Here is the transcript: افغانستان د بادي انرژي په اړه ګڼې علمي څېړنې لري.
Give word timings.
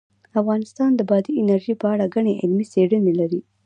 افغانستان 0.41 0.89
د 0.95 1.01
بادي 1.09 1.31
انرژي 1.41 1.73
په 1.81 1.85
اړه 1.93 2.11
ګڼې 2.15 2.33
علمي 2.41 2.65
څېړنې 2.73 3.13
لري. 3.19 3.39